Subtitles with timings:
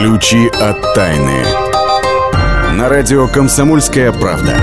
[0.00, 1.44] Ключи от тайны.
[2.72, 4.56] На радио «Комсомольская правда».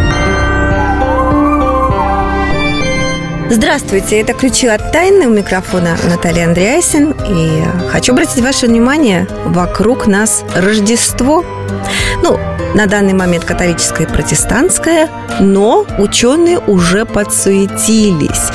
[3.47, 7.13] Здравствуйте, это «Ключи от тайны» у микрофона Наталья Андреасин.
[7.29, 11.45] И хочу обратить ваше внимание, вокруг нас Рождество.
[12.23, 12.39] Ну,
[12.73, 15.07] на данный момент католическое и протестантское,
[15.39, 18.49] но ученые уже подсуетились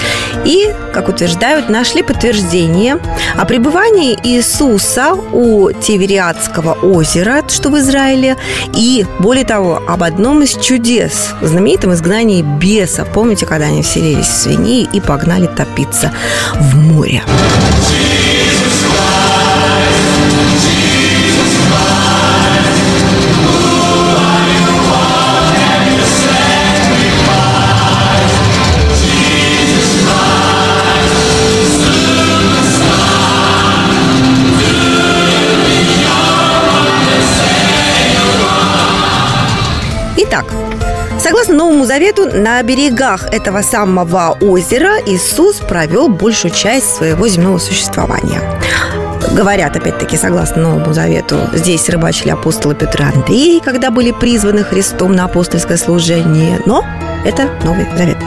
[0.44, 2.98] и, как утверждают, нашли подтверждение
[3.36, 8.36] о пребывании Иисуса у Тивериадского озера, что в Израиле,
[8.74, 13.08] и, более того, об одном из чудес, знаменитом изгнании бесов.
[13.12, 16.12] Помните, когда они вселились в свиней и погнали топиться
[16.54, 17.22] в море?
[41.82, 48.40] Новому Завету, на берегах этого самого озера Иисус провел большую часть своего земного существования.
[49.32, 55.16] Говорят, опять-таки, согласно Новому Завету, здесь рыбачили апостолы Петр и Андрей, когда были призваны Христом
[55.16, 56.60] на апостольское служение.
[56.66, 56.84] Но
[57.24, 58.18] это Новый Завет.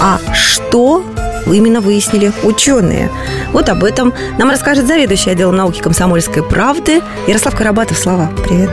[0.00, 1.04] А что
[1.46, 3.12] именно выяснили ученые?
[3.52, 7.96] Вот об этом нам расскажет заведующий отделом науки комсомольской правды Ярослав Карабатов.
[7.96, 8.70] Слава, привет.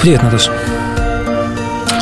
[0.00, 0.52] Привет, Наташа.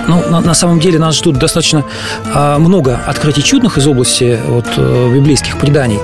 [0.08, 1.84] Ну, на, на самом деле нас ждут достаточно
[2.24, 5.98] э, много открытий чудных из области вот, э, библейских преданий.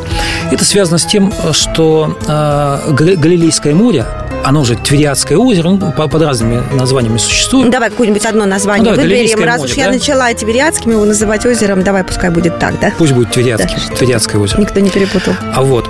[0.51, 4.07] Это связано с тем, что э, Галилейское море,
[4.45, 7.71] оно же Твериадское озеро, ну, под разными названиями существует.
[7.71, 9.45] Давай какое-нибудь одно название ну, да, выберем.
[9.45, 9.85] Раз море, уж да?
[9.85, 12.93] я начала Твериадским его называть озером, давай пускай будет так, да?
[12.99, 14.61] Пусть будет Твериадский, да, Твериадское озеро.
[14.61, 15.35] Никто не перепутал.
[15.55, 15.89] А вот.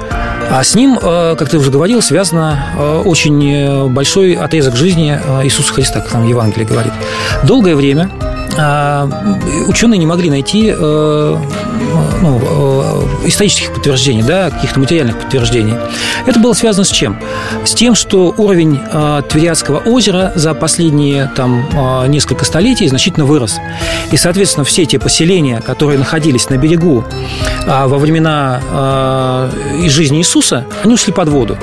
[0.50, 6.12] А с ним, как ты уже говорил, связано очень большой отрезок жизни Иисуса Христа, как
[6.12, 6.92] нам Евангелие говорит.
[7.44, 8.10] Долгое время
[9.66, 11.36] ученые не могли найти э,
[12.20, 15.74] ну, э, исторических подтверждений, да, каких-то материальных подтверждений.
[16.26, 17.18] Это было связано с чем?
[17.64, 21.66] С тем, что уровень э, Твериадского озера за последние там,
[22.08, 23.58] несколько столетий значительно вырос.
[24.10, 27.04] И, соответственно, все те поселения, которые находились на берегу
[27.66, 29.50] во времена
[29.86, 31.58] жизни Иисуса, они ушли под воду.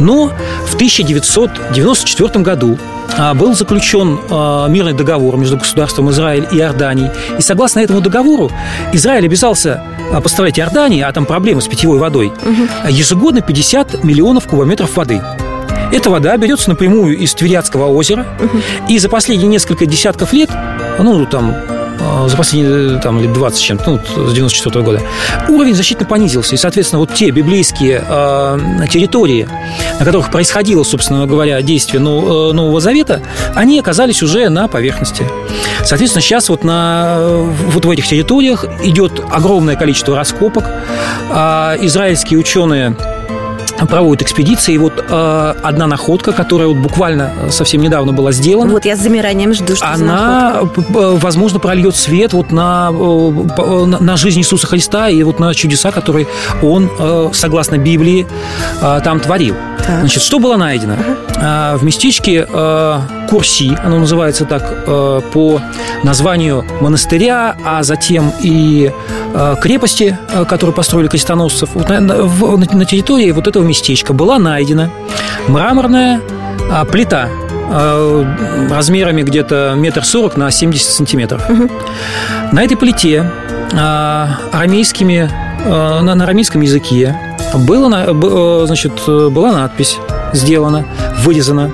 [0.00, 0.32] Но
[0.66, 2.78] в 1994 году
[3.16, 7.10] а, был заключен а, мирный договор между государством Израиль и Иорданией.
[7.38, 8.50] И согласно этому договору
[8.92, 12.68] Израиль обязался а, поставлять Иордании, а там проблемы с питьевой водой, угу.
[12.88, 15.22] ежегодно 50 миллионов кубометров воды.
[15.92, 18.58] Эта вода берется напрямую из Твериадского озера, угу.
[18.88, 20.50] и за последние несколько десятков лет,
[20.98, 21.54] ну, там,
[22.26, 25.02] за последние там, лет 20 чем-то, ну, с 94 -го года,
[25.48, 26.54] уровень значительно понизился.
[26.54, 28.58] И, соответственно, вот те библейские э,
[28.90, 29.48] территории,
[29.98, 33.20] на которых происходило, собственно говоря, действие э, Нового Завета,
[33.54, 35.26] они оказались уже на поверхности.
[35.84, 37.18] Соответственно, сейчас вот, на,
[37.68, 40.64] вот в этих территориях идет огромное количество раскопок.
[41.30, 42.96] Э, израильские ученые
[43.88, 44.74] проводят экспедиции.
[44.74, 48.70] И вот э, одна находка, которая вот буквально совсем недавно была сделана.
[48.70, 54.40] Вот я с замиранием жду, что Она, возможно, прольет свет вот на, э, на жизнь
[54.40, 56.26] Иисуса Христа и вот на чудеса, которые
[56.62, 58.26] Он, э, согласно Библии,
[58.80, 59.56] э, там творил.
[59.78, 60.00] Так.
[60.00, 60.94] Значит, что было найдено?
[60.94, 61.78] Ага.
[61.78, 62.46] В местечке
[63.30, 64.84] Курси, оно называется так
[65.32, 65.60] по
[66.02, 68.92] названию монастыря, а затем и
[69.62, 70.18] крепости,
[70.48, 74.90] которую построили крестоносцев, вот на, территории вот этого местечка была найдена
[75.48, 76.20] мраморная
[76.90, 77.28] плита
[78.68, 81.48] размерами где-то метр сорок на 70 сантиметров.
[81.48, 81.70] Угу.
[82.52, 83.30] На этой плите
[83.72, 85.30] арамейскими,
[85.64, 87.16] на, на арамейском языке
[87.54, 89.98] было, э, значит, была надпись
[90.32, 90.84] сделана,
[91.18, 91.70] вырезана,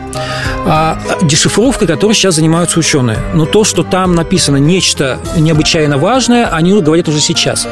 [0.68, 3.18] а дешифровкой, которой сейчас занимаются ученые.
[3.34, 7.66] Но то, что там написано нечто необычайно важное, они говорят уже сейчас.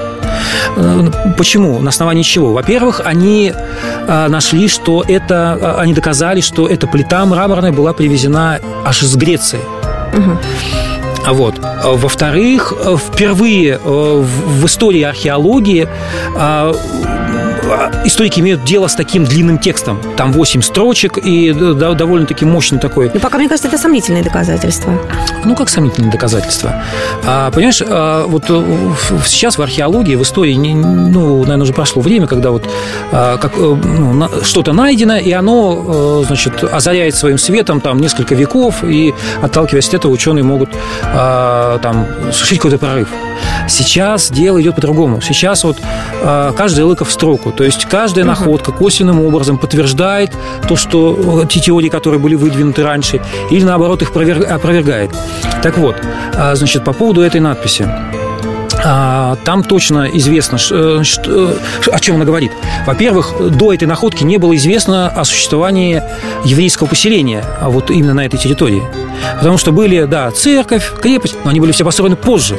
[0.76, 1.80] Э, почему?
[1.80, 2.52] На основании чего?
[2.52, 9.02] Во-первых, они э, нашли, что это, они доказали, что эта плита мраморная была привезена аж
[9.02, 9.60] из Греции.
[10.16, 10.38] Угу.
[11.28, 11.54] Вот.
[11.84, 15.88] Во-вторых, впервые в истории археологии
[18.04, 20.00] историки имеют дело с таким длинным текстом.
[20.16, 23.10] Там 8 строчек и да, довольно-таки мощный такой.
[23.12, 24.98] Ну, пока, мне кажется, это сомнительные доказательства.
[25.44, 26.82] Ну, как сомнительные доказательства?
[27.24, 28.92] А, понимаешь, а, вот э,
[29.26, 32.68] сейчас в археологии, в истории, ну, наверное, уже прошло время, когда вот
[33.12, 38.84] а, как, э, ну, что-то найдено, и оно, значит, озаряет своим светом там несколько веков,
[38.84, 40.70] и отталкиваясь от этого, ученые могут
[41.14, 43.08] э, там, совершить какой-то прорыв.
[43.68, 45.20] Сейчас дело идет по-другому.
[45.20, 45.78] Сейчас вот
[46.22, 47.52] э, каждая лыка в строку.
[47.52, 50.32] То есть каждая находка косвенным образом подтверждает
[50.68, 53.20] то, что э, те теории, которые были выдвинуты раньше,
[53.50, 55.10] или наоборот их опровергает.
[55.62, 55.96] Так вот,
[56.34, 57.88] э, значит, по поводу этой надписи.
[58.86, 61.02] А, там точно известно, что,
[61.90, 62.52] о чем она говорит.
[62.86, 66.02] Во-первых, до этой находки не было известно о существовании
[66.44, 68.82] еврейского поселения а вот именно на этой территории.
[69.38, 72.58] Потому что были, да, церковь, крепость, но они были все построены позже.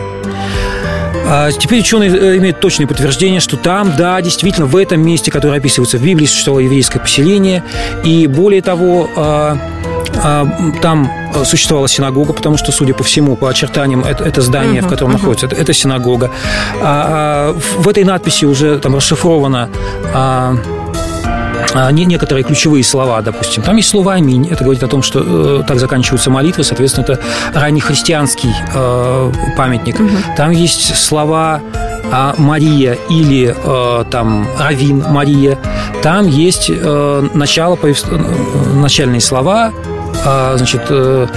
[1.28, 5.58] А теперь ученые э, имеют точное подтверждение, что там, да, действительно, в этом месте, которое
[5.58, 7.64] описывается в Библии, существовало еврейское поселение.
[8.04, 9.10] И более того,
[10.82, 11.12] там
[11.44, 15.12] существовала синагога, потому что, судя по всему, по очертаниям, это, это здание, uh-huh, в котором
[15.12, 15.20] uh-huh.
[15.20, 16.32] находится, это, это синагога.
[16.82, 19.70] А, в этой надписи уже там расшифровано
[20.14, 20.56] а,
[21.92, 23.64] некоторые ключевые слова, допустим.
[23.64, 24.48] Там есть слово «аминь».
[24.50, 26.64] Это говорит о том, что э, так заканчиваются молитвы.
[26.64, 27.20] Соответственно, это
[27.54, 30.00] раннехристианский э, памятник.
[30.00, 30.10] Угу.
[30.38, 31.62] Там есть слова
[32.12, 35.58] а, Мария или э, там Равин Мария.
[36.02, 38.06] Там есть э, начало, повест...
[38.10, 38.18] Э,
[38.76, 39.74] начальные слова.
[40.26, 41.28] Э, значит, э,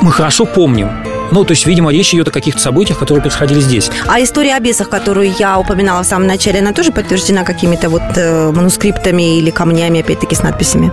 [0.00, 0.90] мы хорошо помним.
[1.32, 3.90] Ну, то есть, видимо, речь идет о каких-то событиях, которые происходили здесь.
[4.06, 8.02] А история о бесах, которую я упоминала в самом начале, она тоже подтверждена какими-то вот
[8.16, 10.92] э, манускриптами или камнями, опять-таки, с надписями?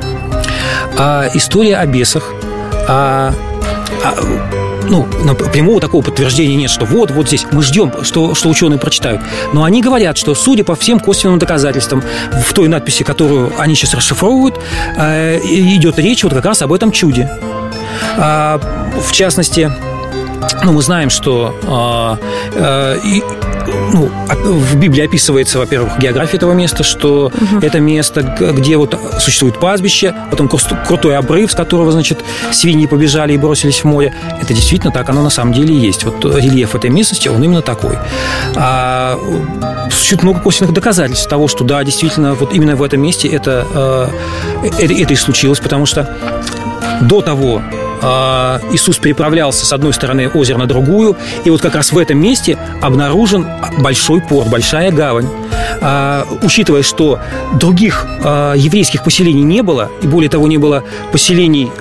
[0.97, 2.33] А, история о бесах.
[2.87, 3.33] А,
[4.03, 5.07] а, ну,
[5.51, 9.21] прямого такого подтверждения нет, что вот, вот здесь мы ждем, что, что ученые прочитают.
[9.53, 13.94] Но они говорят, что, судя по всем косвенным доказательствам, в той надписи, которую они сейчас
[13.94, 14.59] расшифровывают,
[14.97, 17.30] э, идет речь вот как раз об этом чуде.
[18.18, 18.59] А,
[19.07, 19.71] в частности,
[20.63, 22.19] ну, мы знаем, что
[22.53, 23.23] э, э, и,
[23.93, 24.09] ну,
[24.43, 27.59] в Библии описывается, во-первых, география этого места, что угу.
[27.61, 32.19] это место, где вот существует пастбище, потом крутой обрыв, с которого, значит,
[32.51, 34.13] свиньи побежали и бросились в море.
[34.41, 36.03] Это действительно так, оно на самом деле и есть.
[36.03, 37.97] Вот рельеф этой местности, он именно такой.
[38.55, 39.19] А,
[39.91, 44.11] существует много косвенных доказательств того, что да, действительно, вот именно в этом месте это,
[44.61, 46.17] э, это, это и случилось, потому что
[47.01, 51.15] до того, а, Иисус переправлялся с одной стороны озера на другую,
[51.45, 53.47] и вот как раз в этом месте обнаружен
[53.79, 55.27] большой порт, большая гавань.
[55.81, 57.19] А, учитывая, что
[57.59, 61.71] других а, еврейских поселений не было, и более того, не было поселений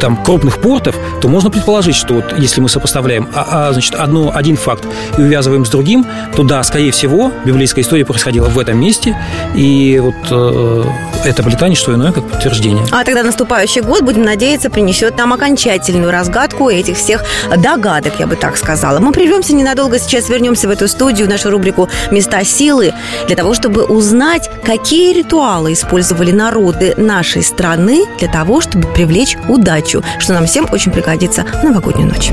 [0.00, 3.28] там, крупных портов, то можно предположить, что вот, если мы сопоставляем
[3.72, 4.84] значит, одно, один факт
[5.18, 9.16] и увязываем с другим, то да, скорее всего, библейская история происходила в этом месте,
[9.54, 10.84] и вот э,
[11.24, 12.84] это облета не что иное, как подтверждение.
[12.90, 17.24] А тогда наступающий год, будем надеяться, принесет нам окончательную разгадку этих всех
[17.56, 18.98] догадок, я бы так сказала.
[19.00, 22.92] Мы прервемся ненадолго, сейчас вернемся в эту студию, в нашу рубрику «Места силы»,
[23.26, 30.02] для того, чтобы узнать, какие ритуалы использовали народы нашей страны для того, чтобы привлечь удачу,
[30.18, 32.32] что нам всем очень пригодится в новогоднюю ночь.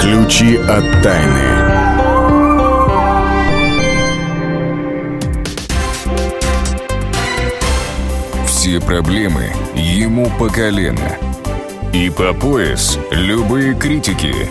[0.00, 1.52] Ключи от тайны.
[8.46, 11.16] Все проблемы ему по колено.
[11.92, 14.50] И по пояс любые критики.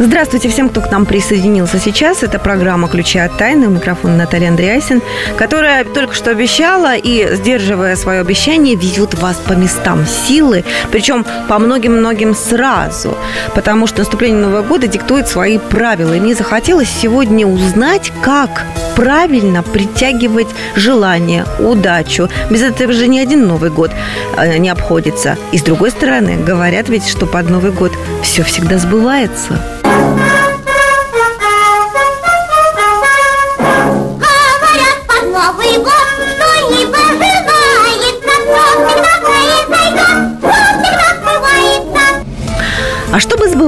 [0.00, 2.24] Здравствуйте всем, кто к нам присоединился сейчас.
[2.24, 3.68] Это программа «Ключи от тайны».
[3.68, 5.00] У микрофона Наталья Андреасин,
[5.36, 11.60] которая только что обещала и, сдерживая свое обещание, ведет вас по местам силы, причем по
[11.60, 13.16] многим-многим сразу,
[13.54, 16.12] потому что наступление Нового года диктует свои правила.
[16.12, 22.28] И мне захотелось сегодня узнать, как правильно притягивать желание, удачу.
[22.50, 23.92] Без этого же ни один Новый год
[24.36, 25.38] э, не обходится.
[25.52, 29.73] И с другой стороны, говорят ведь, что под Новый год все всегда сбывается.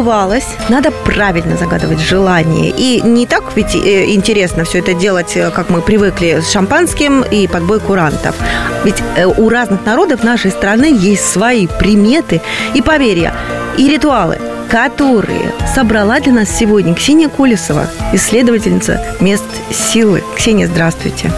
[0.07, 2.73] Сбывалось, надо правильно загадывать желание.
[2.77, 7.23] И не так ведь э, интересно все это делать, э, как мы привыкли, с шампанским
[7.23, 8.37] и подбой курантов.
[8.85, 12.41] Ведь э, у разных народов нашей страны есть свои приметы
[12.75, 13.35] и поверья,
[13.77, 20.25] и ритуалы– которые собрала для нас сегодня Ксения Колесова, исследовательница мест силы.
[20.37, 21.31] Ксения, здравствуйте.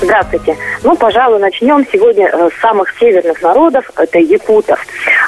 [0.00, 0.56] Здравствуйте.
[0.84, 4.78] Ну, пожалуй, начнем сегодня э, с самых северных народов, это якутов.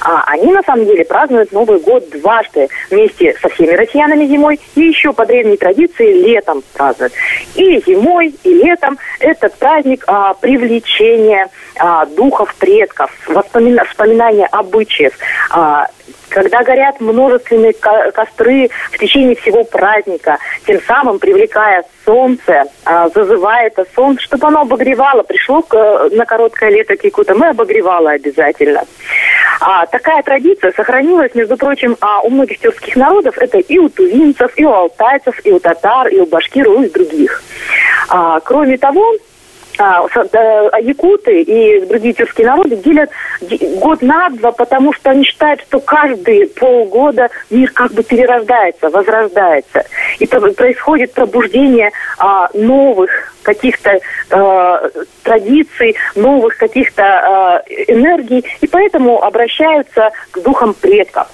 [0.02, 4.82] А, они, на самом деле, празднуют Новый год дважды вместе со всеми россиянами зимой и
[4.82, 7.12] еще по древней традиции летом празднуют.
[7.56, 15.14] И зимой, и летом этот праздник а, привлечения а, духов предков, воспомина- вспоминания обычаев,
[15.50, 15.86] а,
[16.30, 23.84] когда горят множественные костры в течение всего праздника, тем самым привлекая солнце, а, зазывая это
[23.94, 25.22] солнце, чтобы оно обогревало.
[25.22, 25.64] Пришло
[26.12, 28.82] на короткое лето Кикута, мы обогревало обязательно.
[29.60, 33.36] А, такая традиция сохранилась, между прочим, а, у многих тюркских народов.
[33.38, 36.88] Это и у тувинцев, и у алтайцев, и у татар, и у башкир, и у
[36.88, 37.42] других.
[38.08, 39.14] А, кроме того,
[39.78, 43.10] якуты и другие тюркские народы делят
[43.78, 49.84] год на два, потому что они считают, что каждые полгода мир как бы перерождается, возрождается.
[50.18, 53.10] И происходит пробуждение а, новых
[53.42, 53.98] каких-то
[54.30, 54.90] э,
[55.22, 61.26] традиций, новых каких-то э, энергий, и поэтому обращаются к духам предков.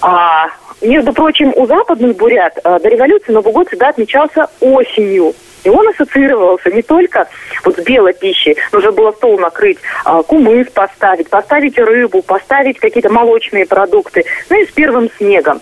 [0.00, 0.48] А,
[0.80, 5.34] между прочим, у западных бурят э, до революции Новый год всегда отмечался осенью.
[5.64, 7.28] И он ассоциировался не только
[7.64, 13.10] вот с белой пищей, нужно было стол накрыть, а, кумыс поставить, поставить рыбу, поставить какие-то
[13.10, 15.60] молочные продукты, ну и с первым снегом.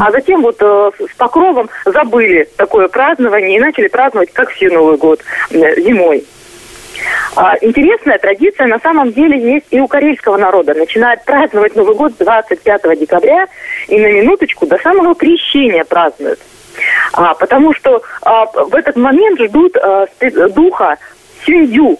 [0.00, 4.96] А затем вот э, с покровом забыли такое празднование и начали праздновать, как все Новый
[4.96, 6.24] год, э, зимой.
[7.36, 10.74] А, интересная традиция на самом деле есть и у карельского народа.
[10.74, 13.46] Начинают праздновать Новый год 25 декабря
[13.86, 16.40] и на минуточку до самого крещения празднуют.
[17.18, 20.06] А, потому что а, в этот момент ждут а,
[20.54, 20.96] духа
[21.44, 21.98] Сюндю,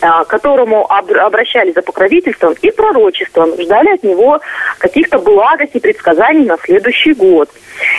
[0.00, 4.40] а, которому обращались за покровительством и пророчеством, ждали от него
[4.78, 7.48] каких-то благостей, предсказаний на следующий год.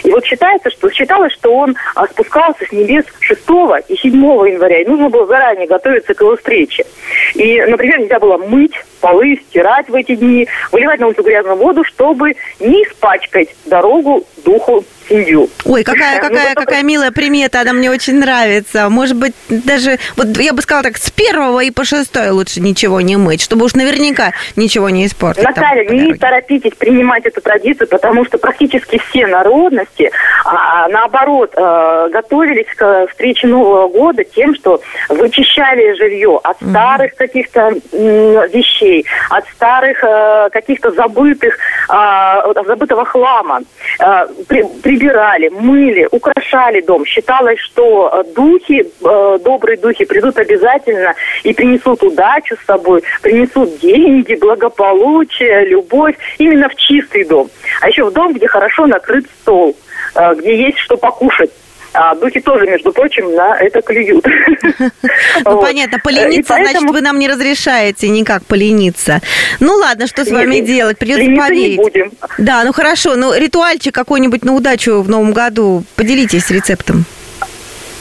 [0.04, 3.42] И вот считается, что считалось, что он а, спускался с небес 6
[3.88, 6.86] и 7 января, и нужно было заранее готовиться к его встрече.
[7.36, 11.84] И, например, нельзя было мыть полы, стирать в эти дни, выливать на улицу грязную воду,
[11.84, 15.50] чтобы не испачкать дорогу духу семью.
[15.66, 18.90] Ой, какая, какая, ну, какая милая примета, она мне очень нравится.
[18.90, 23.02] Может быть, даже, вот я бы сказала так, с первого и по шестой лучше ничего
[23.02, 25.44] не мыть, чтобы уж наверняка ничего не испортить.
[25.44, 30.12] Наталья, там, не торопитесь принимать эту традицию, потому что практически все народности,
[30.46, 37.18] а, наоборот, а, готовились к встрече Нового года тем, что вычищали жилье от старых mm-hmm.
[37.18, 38.87] каких-то вещей,
[39.30, 41.58] от старых а, каких-то забытых,
[41.90, 43.62] а, забытого хлама.
[44.48, 47.06] При, при прибирали, мыли, украшали дом.
[47.06, 51.14] Считалось, что э, духи, э, добрые духи придут обязательно
[51.44, 57.50] и принесут удачу с собой, принесут деньги, благополучие, любовь именно в чистый дом.
[57.82, 59.76] А еще в дом, где хорошо накрыт стол,
[60.16, 61.52] э, где есть что покушать.
[62.00, 64.26] А духи тоже, между прочим, на это клюют.
[65.46, 69.22] Ну, понятно, полениться, значит, вы нам не разрешаете никак полениться.
[69.60, 70.98] Ну, ладно, что с вами делать?
[70.98, 71.80] Придется поверить.
[72.38, 75.84] Да, ну хорошо, ну ритуальчик какой-нибудь на удачу в новом году.
[75.96, 77.06] Поделитесь рецептом.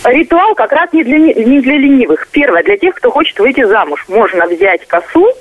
[0.05, 2.29] Ритуал как раз не для, не для ленивых.
[2.31, 4.05] Первое, для тех, кто хочет выйти замуж.
[4.09, 5.33] Можно взять косу,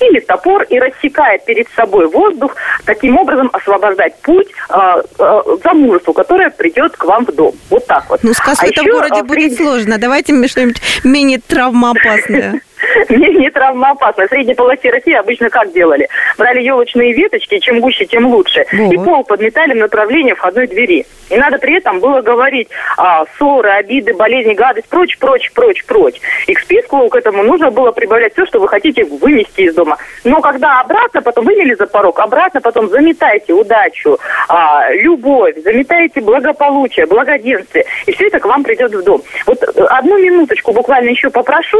[0.00, 6.50] или топор и рассекает перед собой воздух, таким образом освобождать путь э, э, замужеству, которое
[6.50, 7.54] придет к вам в дом.
[7.68, 8.22] Вот так вот.
[8.22, 9.98] Ну, с косой-то а в городе будет сложно.
[9.98, 12.60] Давайте мне что-нибудь менее травмоопасное.
[13.08, 14.26] не, не травмоопасно.
[14.26, 16.08] В средней полосе России обычно как делали?
[16.38, 18.64] Брали елочные веточки, чем гуще, тем лучше.
[18.72, 18.92] Вот.
[18.92, 21.06] И пол подметали в направлении входной двери.
[21.30, 26.20] И надо при этом было говорить а, ссоры, обиды, болезни, гадость, прочь, прочь, прочь, прочь.
[26.48, 29.96] И к списку к этому нужно было прибавлять все, что вы хотите вынести из дома.
[30.24, 34.18] Но когда обратно, потом вывели за порог, обратно потом заметайте удачу,
[34.48, 37.84] а, любовь, заметайте благополучие, благоденствие.
[38.06, 39.22] И все это к вам придет в дом.
[39.46, 41.78] Вот э, одну минуточку буквально еще попрошу.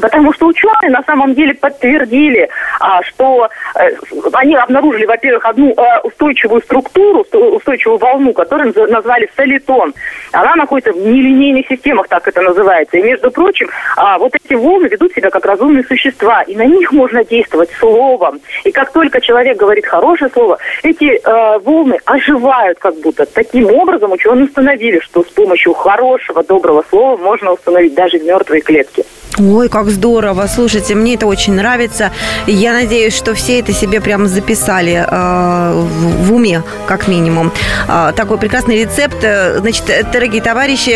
[0.00, 2.48] Потому что ученые на самом деле подтвердили,
[2.80, 3.48] а, что
[3.78, 3.90] э,
[4.32, 9.94] они обнаружили, во-первых, одну э, устойчивую структуру, устойчивую волну, которую назвали солитон.
[10.32, 12.98] Она находится в нелинейных системах, так это называется.
[12.98, 16.92] И, между прочим, а, вот эти волны ведут себя как разумные существа, и на них
[16.92, 18.40] можно действовать словом.
[18.64, 23.26] И как только человек говорит хорошее слово, эти э, волны оживают как будто.
[23.26, 29.04] Таким образом ученые установили, что с помощью хорошего, доброго слова можно установить даже мертвые клетки.
[29.38, 30.48] Ой, как как здорово.
[30.52, 32.10] Слушайте, мне это очень нравится.
[32.46, 37.52] Я надеюсь, что все это себе прям записали э, в, в уме, как минимум.
[37.88, 39.18] Э, такой прекрасный рецепт.
[39.20, 40.90] Значит, дорогие товарищи,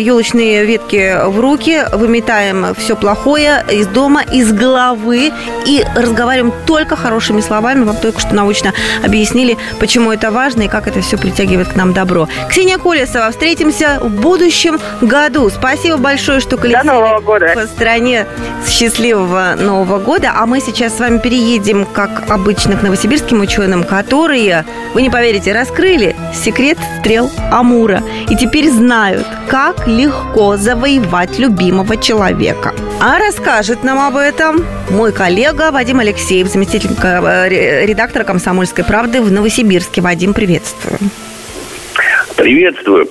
[0.00, 5.32] елочные ветки в руки, выметаем все плохое из дома, из головы
[5.64, 7.84] и разговариваем только хорошими словами.
[7.84, 8.72] Вам только что научно
[9.04, 12.28] объяснили, почему это важно и как это все притягивает к нам добро.
[12.48, 15.48] Ксения Колесова, встретимся в будущем году.
[15.48, 18.26] Спасибо большое, что колесили по стране
[18.68, 20.32] счастливого Нового года.
[20.34, 25.52] А мы сейчас с вами переедем, как обычно, к новосибирским ученым, которые, вы не поверите,
[25.52, 28.02] раскрыли секрет стрел Амура.
[28.28, 32.74] И теперь знают, как легко завоевать любимого человека.
[33.00, 39.30] А расскажет нам об этом мой коллега Вадим Алексеев, заместитель э, редактора «Комсомольской правды» в
[39.30, 40.00] Новосибирске.
[40.00, 40.98] Вадим, приветствую.
[42.36, 43.08] Приветствую.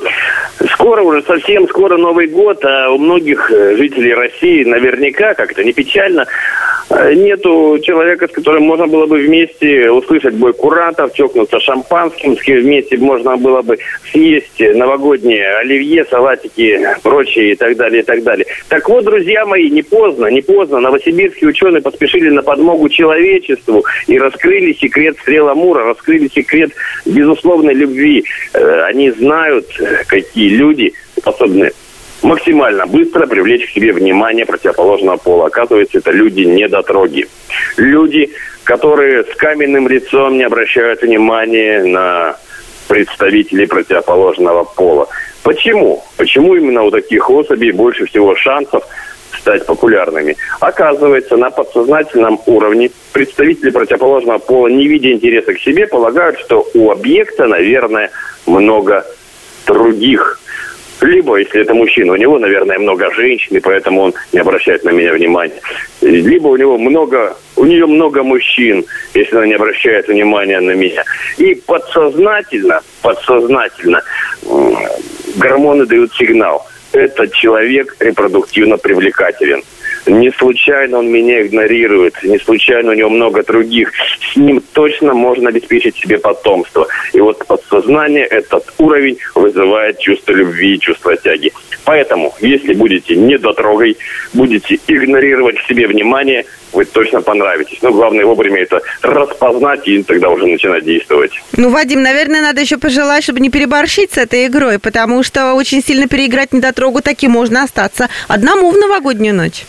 [0.74, 5.64] Скоро уже, совсем скоро Новый год, а у многих э, жителей России наверняка, как это
[5.64, 6.28] не печально,
[6.90, 12.42] э, нету человека, с которым можно было бы вместе услышать бой курантов, чокнуться шампанским, с
[12.42, 13.78] кем вместе можно было бы
[14.12, 18.46] съесть новогодние оливье, салатики, прочие и так далее, и так далее.
[18.70, 20.80] Так вот, друзья мои, не поздно, не поздно.
[20.80, 26.72] Новосибирские ученые поспешили на подмогу человечеству и раскрыли секрет стрела Мура, раскрыли секрет
[27.06, 28.26] безусловной любви.
[28.54, 29.68] Э, знают,
[30.08, 31.72] какие люди способны
[32.22, 35.48] максимально быстро привлечь к себе внимание противоположного пола.
[35.48, 37.28] Оказывается, это люди недотроги.
[37.78, 38.30] Люди,
[38.64, 42.38] которые с каменным лицом не обращают внимания на
[42.88, 45.08] представителей противоположного пола.
[45.44, 46.04] Почему?
[46.18, 48.84] Почему именно у таких особей больше всего шансов
[49.42, 50.38] стать популярными?
[50.60, 56.92] Оказывается, на подсознательном уровне представители противоположного пола, не видя интереса к себе, полагают, что у
[56.92, 58.12] объекта, наверное,
[58.46, 59.06] много
[59.66, 60.40] других.
[61.02, 64.92] Либо, если это мужчина, у него, наверное, много женщин, и поэтому он не обращает на
[64.92, 65.60] меня внимания.
[66.02, 71.04] Либо у него много, у нее много мужчин, если она не обращает внимания на меня.
[71.38, 74.04] И подсознательно, подсознательно
[75.38, 76.68] гормоны дают сигнал.
[76.94, 79.64] Этот человек репродуктивно привлекателен.
[80.08, 83.92] Не случайно он меня игнорирует, не случайно у него много других.
[84.34, 86.88] С ним точно можно обеспечить себе потомство.
[87.14, 91.54] И вот подсознание этот уровень вызывает чувство любви и чувство тяги.
[91.86, 93.98] Поэтому, если будете недотрогой,
[94.34, 97.80] будете игнорировать себе внимание, вы точно понравитесь.
[97.82, 101.32] Но главное вовремя это распознать и тогда уже начинать действовать.
[101.58, 105.84] Ну, Вадим, наверное, надо еще пожелать, чтобы не переборщить с этой игрой, потому что очень
[105.84, 109.64] сильно переиграть недотрогу таки можно остаться одному в новогоднюю ночь.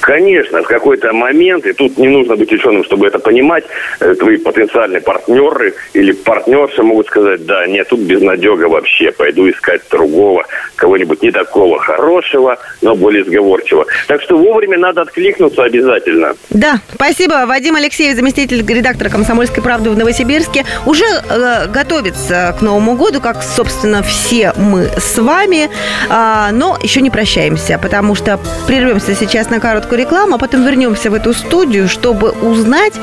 [0.00, 3.64] Конечно, в какой-то момент, и тут не нужно быть ученым, чтобы это понимать,
[4.00, 9.82] э, твои потенциальные партнеры или партнерши могут сказать, да, нет, тут безнадега вообще, пойду искать
[9.90, 10.44] другого,
[10.76, 13.86] кого-нибудь не такого хорошего, но более сговорчивого.
[14.06, 16.34] Так что вовремя надо откликнуться обязательно.
[16.50, 17.44] Да, спасибо.
[17.46, 23.42] Вадим Алексеев, заместитель редактора «Комсомольской правды» в Новосибирске, уже э, готовится к Новому году, как,
[23.42, 25.70] собственно, все мы с вами,
[26.10, 31.10] э, но еще не прощаемся, потому что прервемся сейчас на короткую рекламу, а потом вернемся
[31.10, 32.94] в эту студию, чтобы узнать,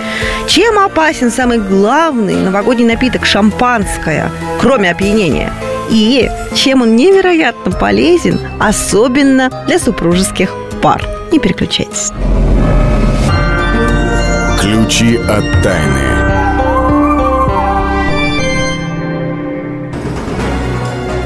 [0.48, 5.52] чем опасен самый главный новогодний напиток– шампанское, кроме опьянения.
[5.90, 11.04] И чем он невероятно полезен, особенно для супружеских пар.
[11.32, 12.12] Не переключайтесь.
[14.60, 16.22] Ключи от тайны.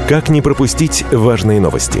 [0.08, 2.00] Как не пропустить важные новости?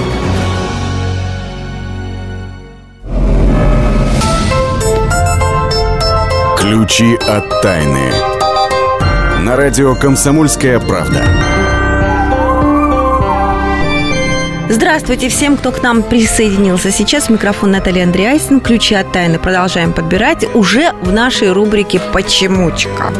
[6.61, 8.11] Ключи от тайны.
[9.39, 11.25] На радио «Комсомольская правда».
[14.69, 16.91] Здравствуйте всем, кто к нам присоединился.
[16.91, 18.59] Сейчас микрофон Наталья Андреасин.
[18.59, 23.11] Ключи от тайны продолжаем подбирать уже в нашей рубрике «Почемучка».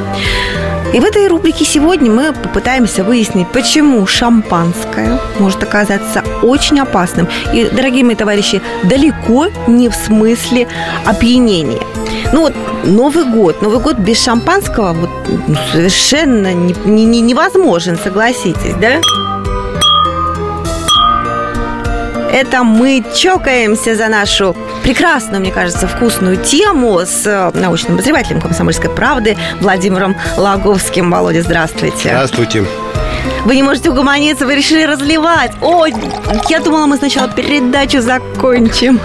[0.93, 7.29] И в этой рубрике сегодня мы попытаемся выяснить, почему шампанское может оказаться очень опасным.
[7.53, 10.67] И, дорогие мои товарищи, далеко не в смысле
[11.05, 11.79] опьянения.
[12.33, 15.09] Ну вот Новый год, Новый год без шампанского вот,
[15.47, 16.73] ну, совершенно не,
[17.05, 18.99] не, невозможен, согласитесь, да?
[22.33, 28.89] Это мы чокаемся за нашу прекрасную, мне кажется, вкусную тему с э, научным обозревателем «Комсомольской
[28.89, 31.11] правды» Владимиром Лаговским.
[31.11, 32.09] Володя, здравствуйте.
[32.09, 32.65] Здравствуйте.
[33.45, 35.51] Вы не можете угомониться, вы решили разливать.
[35.61, 35.93] Ой,
[36.49, 38.99] я думала, мы сначала передачу закончим.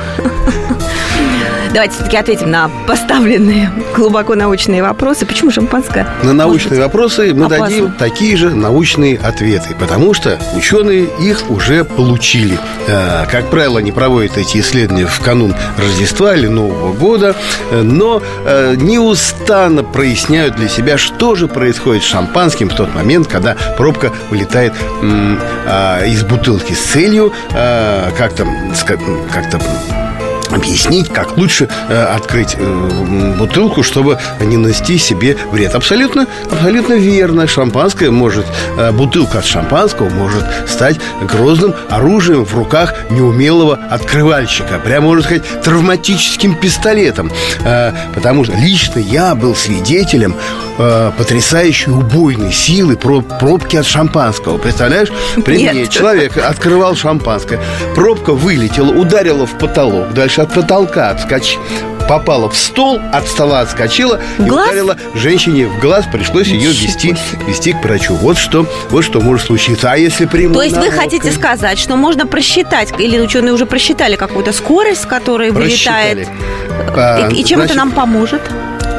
[1.72, 5.26] Давайте все-таки ответим на поставленные глубоко научные вопросы.
[5.26, 6.07] Почему шампанское?
[6.22, 7.66] На научные вопросы мы опасно.
[7.66, 12.59] дадим такие же научные ответы, потому что ученые их уже получили.
[12.87, 17.35] Э, Как правило, они проводят эти исследования в канун Рождества или Нового года,
[17.70, 23.26] э, но э, неустанно проясняют для себя, что же происходит с шампанским в тот момент,
[23.26, 24.72] когда пробка вылетает
[25.66, 27.33] а, из бутылки с целью
[28.16, 28.46] как-то
[29.33, 29.61] как-то
[30.54, 35.74] объяснить, как лучше э, открыть э, бутылку, чтобы не нанести себе вред.
[35.74, 37.46] Абсолютно, абсолютно верно.
[37.46, 44.80] Шампанское может, э, бутылка от шампанского может стать грозным оружием в руках неумелого открывальщика.
[44.85, 47.30] Прямо можно сказать травматическим пистолетом.
[47.64, 50.35] Э, потому что лично я был свидетелем
[50.78, 54.59] э, потрясающей убойной силы про пробки от шампанского.
[54.59, 55.09] Представляешь?
[55.44, 55.74] При Нет.
[55.74, 57.61] мне человек открывал шампанское.
[57.94, 60.12] Пробка вылетела, ударила в потолок.
[60.12, 61.62] Дальше от потолка отскочила.
[62.09, 64.68] Попала в стол, от стола отскочила В и глаз?
[64.68, 66.05] ударила женщине в глаз.
[66.12, 67.16] Пришлось ее вести,
[67.49, 68.14] вести к врачу.
[68.14, 69.90] Вот что, вот что может случиться.
[69.90, 74.14] А если прямой То есть вы хотите сказать, что можно просчитать, или ученые уже просчитали
[74.14, 76.29] какую-то скорость, с которой вылетает.
[76.96, 78.42] А, и, и чем это значит, нам поможет?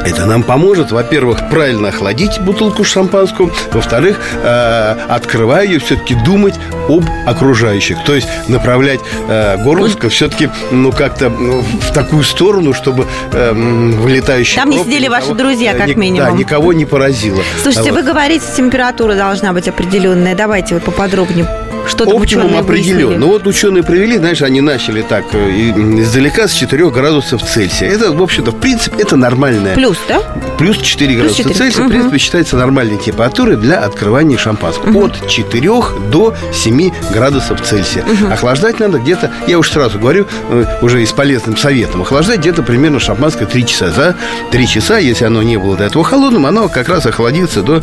[0.08, 6.54] Это нам поможет, во-первых, правильно охладить бутылку шампанского, во-вторых, э, открывая ее, все-таки думать
[6.88, 13.06] об окружающих, то есть направлять э, горлышко все-таки, ну, как-то ну, в такую сторону, чтобы
[13.32, 16.30] э, м, вылетающий Там не сидели ваши друзья, как минимум.
[16.30, 17.42] Да, никого не поразило.
[17.62, 18.00] Слушайте, Вот.
[18.00, 20.34] вы говорите, температура должна быть определенная.
[20.34, 21.67] Давайте вот поподробнее.
[21.86, 22.96] Что там Оптимум определен.
[22.96, 23.16] выяснили?
[23.18, 25.50] Ну вот ученые провели, знаешь, они начали так э,
[26.00, 27.88] издалека с 4 градусов Цельсия.
[27.88, 30.20] Это, в общем-то, в принципе, это нормальная Плюс, да?
[30.58, 31.54] Плюс 4 Плюс градуса 4.
[31.54, 31.88] Цельсия, Мгм.
[31.88, 35.06] в принципе, считается нормальной температурой для открывания шампанского.
[35.06, 35.70] От 4
[36.10, 38.04] до 7 градусов Цельсия.
[38.30, 42.62] Охлаждать надо где-то, я уж сразу говорю, э, уже и с полезным советом, охлаждать где-то
[42.62, 43.90] примерно шампанское 3 часа.
[43.90, 44.16] За
[44.50, 47.82] 3 часа, если оно не было до этого холодным, оно как раз охладится до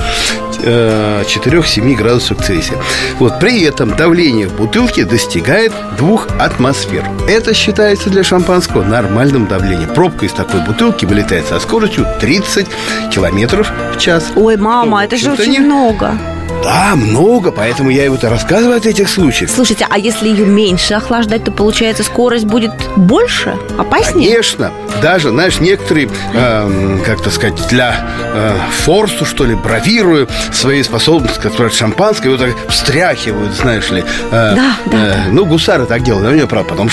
[0.64, 2.78] э, 4-7 градусов Цельсия.
[3.20, 7.06] Вот, при этом давление в бутылке достигает 2 атмосфер.
[7.28, 9.90] Это считается для шампанского нормальным давлением.
[9.94, 12.68] Пробка из такой бутылки вылетает со скоростью 30
[13.14, 14.32] километров в час.
[14.36, 16.18] Ой, мама, Ну, это же очень не- много.
[16.64, 19.52] Да, много, поэтому я и вот рассказываю от этих случаев.
[19.54, 24.30] Слушайте, а если ее меньше охлаждать, то получается скорость будет больше, опаснее?
[24.32, 27.96] Конечно, даже, знаешь, некоторые, эм, как то сказать, для
[28.34, 34.04] э, форсу, что ли, бравируя своей способностью, которая шампанское, вот так встряхивают, знаешь ли.
[34.32, 36.90] Э, Да, да, э, Ну, гусары так делают, у меня правда, потом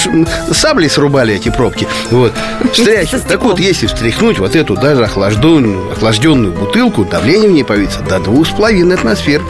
[0.53, 1.87] саблей срубали эти пробки.
[2.11, 2.33] Вот,
[2.73, 3.27] встряхивают.
[3.27, 8.19] Так вот, если встряхнуть вот эту даже охлажденную, охлажденную бутылку, давление в ней появится до
[8.21, 9.42] двух с половиной атмосфер.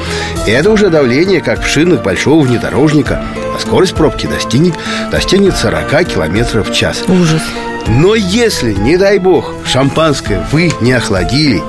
[0.46, 3.22] И это уже давление, как в шинах большого внедорожника.
[3.57, 4.74] А скорость пробки достигнет,
[5.11, 7.02] достигнет 40 километров в час.
[7.09, 7.42] Ужас.
[7.88, 11.62] Но если, не дай бог, шампанское вы не охладили,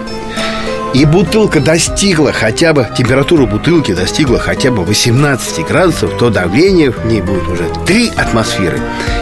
[0.94, 7.04] и бутылка достигла хотя бы, температура бутылки достигла хотя бы 18 градусов, то давление в
[7.06, 8.80] ней будет уже 3 атмосферы.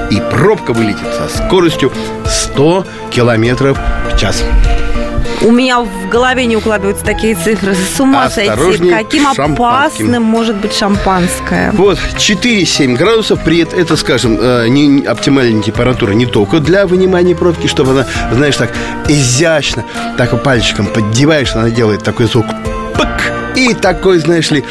[0.10, 1.94] И пробка вылетит со скоростью
[2.26, 3.80] 100 километров
[4.14, 4.44] в час.
[5.44, 7.74] У меня в голове не укладываются такие цифры.
[7.74, 8.90] С ума сойти.
[8.90, 11.72] Каким опасным может быть шампанское?
[11.72, 17.36] Вот, 4-7 градусов, при этом это, скажем, э, не оптимальная температура не только для вынимания
[17.36, 18.72] пробки, чтобы она, знаешь, так
[19.08, 19.84] изящно,
[20.18, 22.46] так пальчиком поддеваешь, она делает такой звук
[22.96, 24.64] пык, и такой, знаешь ли,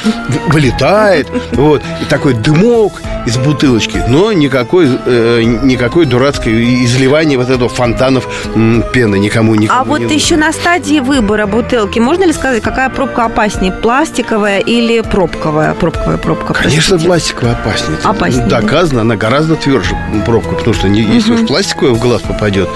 [0.48, 7.68] вылетает, вот, и такой дымок из бутылочки, но никакой, э, никакой дурацкой изливания вот этого
[7.68, 10.46] фонтанов м, пены никому, никому А вот не еще нужно.
[10.46, 15.74] на стадии выбора бутылки можно ли сказать, какая пробка опаснее, пластиковая или пробковая?
[15.74, 16.54] Пробковая пробка.
[16.54, 17.06] Конечно, простите.
[17.06, 17.98] пластиковая опаснее.
[18.04, 18.46] Опаснее?
[18.46, 22.68] Доказано, она гораздо тверже пробка, потому что не- если уж пластиковая в глаз попадет,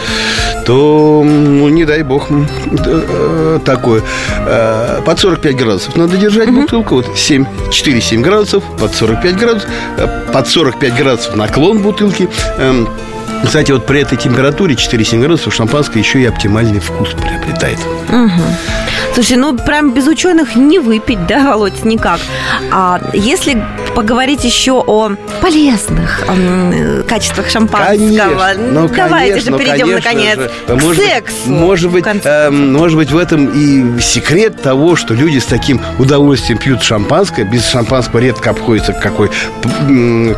[0.66, 4.02] то, ну, не дай бог, э, такое.
[4.46, 10.06] Э, Под 45 градусов надо держать бутылку, вот 7, 4-7 градусов, под 45 градусов, э,
[10.32, 12.28] под 45 градусов наклон бутылки.
[12.58, 12.88] Эм,
[13.44, 17.78] Кстати, вот при этой температуре 4-7 градусов шампанское еще и оптимальный вкус приобретает.
[19.14, 22.18] Слушай, ну прям без ученых не выпить, да, Володь, никак.
[22.72, 27.96] А если поговорить еще о полезных э, качествах шампанского.
[27.96, 30.50] Конечно, ну, Давайте конечно, же перейдем, конечно наконец, же.
[30.66, 31.36] к может, сексу.
[31.46, 36.58] Может быть, э, может быть, в этом и секрет того, что люди с таким удовольствием
[36.58, 37.44] пьют шампанское.
[37.44, 39.30] Без шампанского редко обходится какой,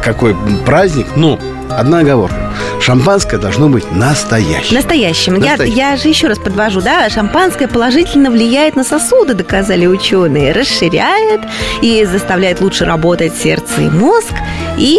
[0.05, 0.37] какой
[0.67, 1.07] праздник.
[1.17, 1.39] Но
[1.71, 2.53] одна оговорка.
[2.81, 4.75] Шампанское должно быть настоящим.
[4.75, 5.35] Настоящим.
[5.43, 5.77] Я, Настоящим.
[5.77, 11.41] я же еще раз подвожу, да, шампанское положительно влияет на сосуды, доказали ученые, расширяет
[11.83, 14.33] и заставляет лучше работать сердце и мозг,
[14.77, 14.99] и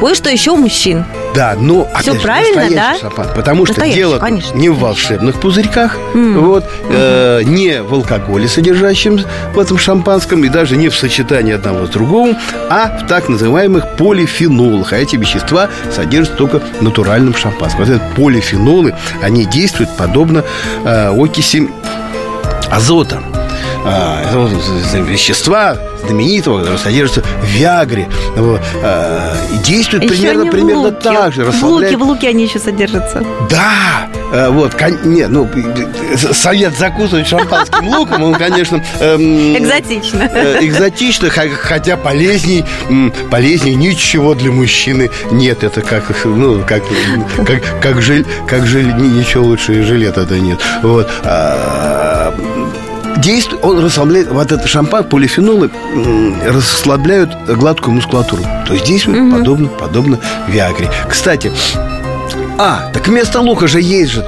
[0.00, 1.04] кое-что еще у мужчин.
[1.34, 3.08] Да, но Всё опять же, правильно, настоящий да?
[3.08, 6.40] шампан- потому что дело конечно, не в волшебных пузырьках, М.
[6.40, 9.20] вот, э, не в алкоголе, содержащем
[9.54, 12.36] в этом шампанском, и даже не в сочетании одного с другим,
[12.68, 14.92] а в так называемых полифенолах.
[14.92, 17.84] А эти вещества содержатся только в натуральном шампанском.
[17.84, 20.42] Вот эти полифенолы, они действуют подобно
[20.84, 21.68] э, окиси
[22.70, 23.20] азота.
[23.84, 28.08] А, это вещества знаменитого, которые содержатся в Виагре.
[28.36, 30.96] Вот, а, и действуют Еще примерно, примерно луке.
[31.02, 31.44] так же.
[31.44, 33.22] В луке, в луке они еще содержатся.
[33.50, 38.82] Да, э, вот, кон- не, ну, э, совет закусывать шампанским луком, он, конечно...
[39.00, 40.28] эм, Экзотично.
[40.32, 42.64] э, Экзотично, хотя полезней,
[43.30, 45.64] полезней ничего для мужчины нет.
[45.64, 46.82] Это как, ну, как,
[47.46, 50.58] как, как, жиль, как жиль, ни- ничего лучше жилета-то нет.
[50.82, 51.08] Вот.
[51.24, 52.09] А,
[53.22, 55.70] Действует, он расслабляет, вот это шампан, полифенолы
[56.46, 58.42] расслабляют гладкую мускулатуру.
[58.66, 60.90] То есть действует подобно, подобно Виагре.
[61.08, 61.52] Кстати,
[62.58, 64.26] а, так вместо лука же есть же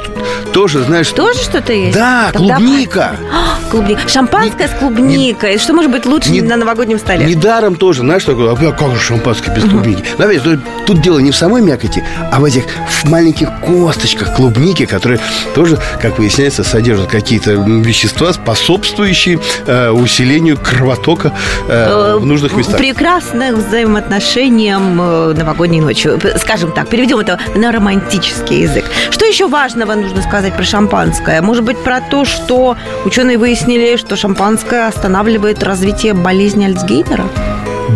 [0.53, 1.09] тоже, знаешь...
[1.09, 1.97] Тоже что-то есть?
[1.97, 3.17] Да, Тогда клубника.
[3.33, 4.09] А, клубника.
[4.09, 5.59] Шампанское с клубникой.
[5.59, 7.25] Что может быть лучше не- на новогоднем столе?
[7.27, 10.05] Недаром тоже, знаешь, такое, а как же шампанское без клубники?
[10.19, 14.35] Но опять, тут, тут дело не в самой мякоти, а в этих в маленьких косточках
[14.37, 15.21] клубники, которые
[15.55, 21.33] тоже, как выясняется, содержат какие-то вещества, способствующие э, усилению кровотока
[21.69, 22.77] э, в нужных местах.
[22.77, 26.21] Прекрасных взаимоотношениям э, новогодней ночью.
[26.39, 28.85] Скажем так, переведем это на романтический язык.
[29.13, 31.43] Что еще важного нужно сказать про шампанское?
[31.43, 37.25] Может быть, про то, что ученые выяснили, что шампанское останавливает развитие болезни Альцгеймера?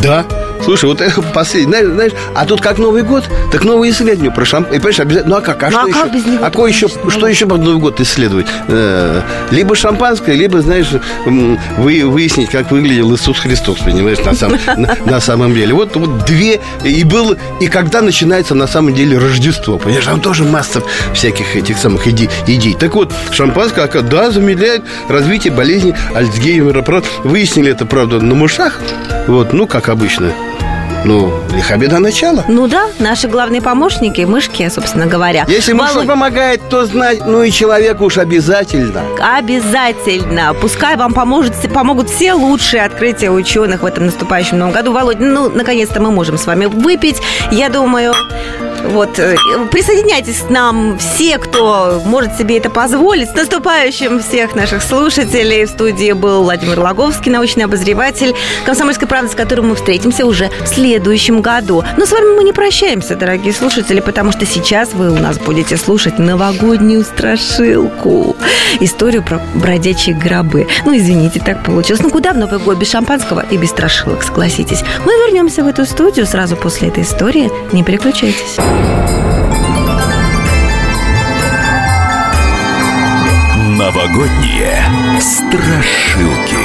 [0.03, 0.27] Да.
[0.67, 4.45] Слушай, вот это последний, знаешь, знаешь, а тут как Новый год, так новые исследования про
[4.45, 4.73] шампан.
[4.75, 5.63] И понимаешь, обязательно, ну а как?
[5.63, 6.01] А Ну, что а еще?
[6.03, 7.27] как без него-то, а кое еще, что ну.
[7.27, 8.47] еще под Новый год исследовать?
[8.69, 10.89] Э, Либо шампанское, либо, знаешь,
[11.25, 15.73] вы, выяснить, как выглядел Иисус Христос, понимаешь, на, сам- на- на самом деле.
[15.73, 20.43] Вот, вот две, и было, и когда начинается на самом деле Рождество, понимаешь, там тоже
[20.45, 20.83] масса
[21.15, 22.29] всяких этих самых идей.
[22.47, 22.75] идей.
[22.75, 26.85] Так вот, шампанское, да, замедляет развитие болезни Альцгеймера.
[27.25, 28.81] Выяснили это, правда, на мышах,
[29.29, 30.33] вот, ну, как обычно.
[31.07, 32.45] Ну, лиха беда начала.
[32.49, 35.45] Ну да, наши главные помощники, мышки, собственно говоря.
[35.47, 39.03] Если мышь Володь, помогает, то знать, ну и человеку уж обязательно.
[39.21, 40.53] Обязательно.
[40.61, 44.93] Пускай вам поможет, помогут все лучшие открытия ученых в этом наступающем новом году.
[44.93, 47.23] Володь, ну, наконец-то мы можем с вами выпить.
[47.53, 48.13] Я думаю,
[48.85, 49.37] вот, э,
[49.71, 53.31] присоединяйтесь к нам все, кто может себе это позволить.
[53.31, 55.65] С наступающим всех наших слушателей.
[55.65, 58.35] В студии был Владимир Логовский, научный обозреватель
[58.65, 61.83] «Комсомольской правды», с которым мы встретимся уже в следующем году.
[61.97, 65.77] Но с вами мы не прощаемся, дорогие слушатели, потому что сейчас вы у нас будете
[65.77, 68.37] слушать новогоднюю страшилку.
[68.81, 70.67] Историю про бродячие гробы.
[70.85, 72.03] Ну, извините, так получилось.
[72.03, 74.83] Ну, куда в Новый год без шампанского и без страшилок, согласитесь.
[75.05, 77.51] Мы вернемся в эту студию сразу после этой истории.
[77.73, 78.57] Не переключайтесь.
[83.77, 84.83] Новогодние
[85.21, 86.57] страшилки.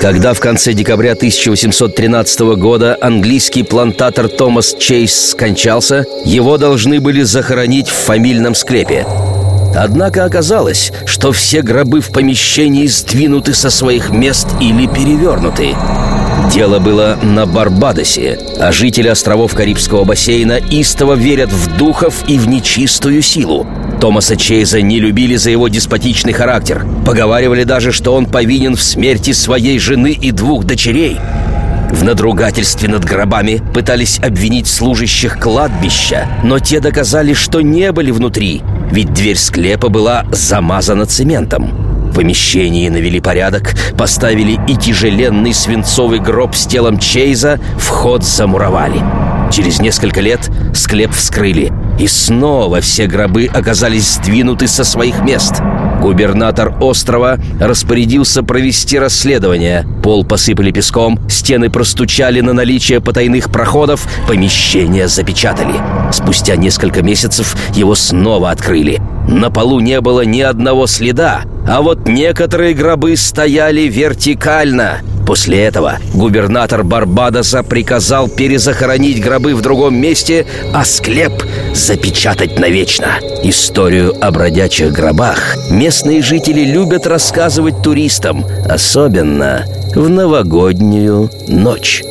[0.00, 7.90] Когда в конце декабря 1813 года английский плантатор Томас Чейз скончался, его должны были захоронить
[7.90, 9.06] в фамильном склепе.
[9.76, 15.74] Однако оказалось, что все гробы в помещении сдвинуты со своих мест или перевернуты.
[16.52, 22.48] Дело было на Барбадосе, а жители островов Карибского бассейна истово верят в духов и в
[22.48, 23.66] нечистую силу.
[24.00, 26.84] Томаса Чейза не любили за его деспотичный характер.
[27.06, 31.18] Поговаривали даже, что он повинен в смерти своей жены и двух дочерей.
[31.92, 38.62] В надругательстве над гробами пытались обвинить служащих кладбища, но те доказали, что не были внутри,
[38.90, 41.99] ведь дверь склепа была замазана цементом.
[42.20, 49.02] Помещении навели порядок, поставили и тяжеленный свинцовый гроб с телом Чейза, вход замуровали.
[49.50, 55.62] Через несколько лет склеп вскрыли, и снова все гробы оказались сдвинуты со своих мест.
[56.00, 59.86] Губернатор острова распорядился провести расследование.
[60.02, 65.74] Пол посыпали песком, стены простучали на наличие потайных проходов, помещение запечатали.
[66.10, 69.00] Спустя несколько месяцев его снова открыли.
[69.28, 75.00] На полу не было ни одного следа, а вот некоторые гробы стояли вертикально.
[75.30, 83.20] После этого губернатор Барбадоса приказал перезахоронить гробы в другом месте, а склеп запечатать навечно.
[83.44, 92.02] Историю о бродячих гробах местные жители любят рассказывать туристам, особенно в новогоднюю ночь.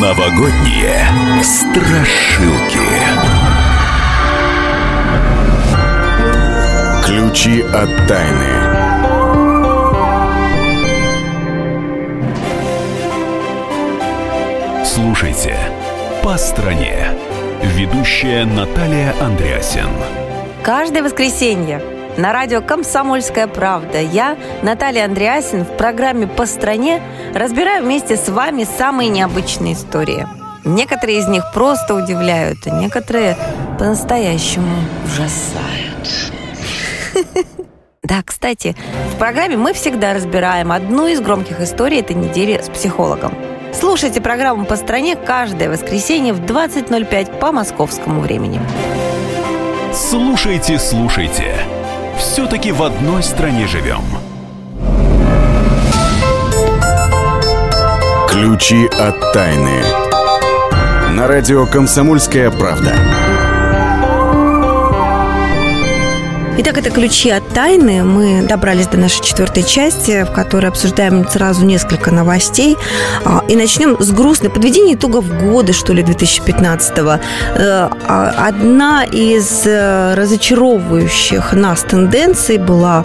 [0.00, 1.06] Новогодние
[1.44, 3.33] страшилки.
[7.34, 8.46] Ключи от тайны.
[14.84, 15.56] Слушайте
[16.22, 17.08] «По стране».
[17.60, 19.88] Ведущая Наталья Андреасен.
[20.62, 21.82] Каждое воскресенье
[22.16, 27.02] на радио «Комсомольская правда» я, Наталья Андреасин, в программе «По стране»
[27.34, 30.28] разбираю вместе с вами самые необычные истории.
[30.64, 33.36] Некоторые из них просто удивляют, а некоторые
[33.76, 36.43] по-настоящему ужасают.
[38.06, 38.76] Да, кстати,
[39.14, 43.32] в программе мы всегда разбираем одну из громких историй этой недели с психологом.
[43.72, 48.60] Слушайте программу «По стране» каждое воскресенье в 20.05 по московскому времени.
[49.94, 51.56] Слушайте, слушайте.
[52.18, 54.02] Все-таки в одной стране живем.
[58.28, 59.82] Ключи от тайны.
[61.12, 62.92] На радио «Комсомольская правда».
[66.56, 68.04] Итак, это ключи от тайны.
[68.04, 72.76] Мы добрались до нашей четвертой части, в которой обсуждаем сразу несколько новостей.
[73.24, 77.10] А, и начнем с грустной подведения итогов года, что ли, 2015-го.
[77.10, 83.04] Э, а, одна из э, разочаровывающих нас тенденций была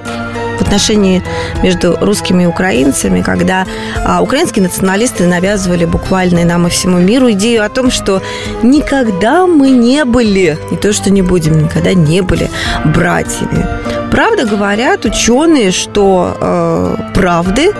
[0.60, 1.24] в отношении
[1.63, 3.65] между русскими и украинцами, когда
[4.06, 8.22] а, украинские националисты навязывали буквально нам и всему миру идею о том, что
[8.63, 12.50] никогда мы не были, не то что не будем, никогда не были
[12.86, 13.99] братьями.
[14.12, 17.72] Правда говорят ученые, что э, правды,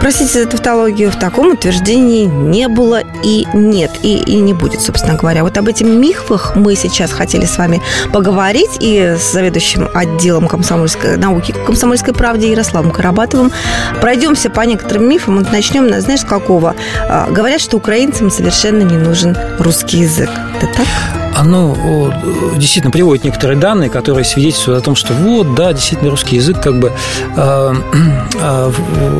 [0.00, 5.14] простите за тавтологию, в таком утверждении не было и нет, и, и не будет, собственно
[5.14, 5.42] говоря.
[5.42, 11.16] Вот об этих мифах мы сейчас хотели с вами поговорить и с заведующим отделом комсомольской
[11.16, 13.50] науки комсомольской правде Ярославом Карабатовым.
[14.00, 15.38] Пройдемся по некоторым мифам.
[15.38, 16.74] Вот начнем, знаешь, с какого?
[17.08, 20.30] А, говорят, что украинцам совершенно не нужен русский язык.
[20.60, 21.17] Это так?
[21.34, 22.12] Оно
[22.56, 26.78] действительно приводит некоторые данные, которые свидетельствуют о том, что вот, да, действительно русский язык как
[26.78, 26.92] бы
[27.36, 27.74] э,
[28.40, 28.72] э,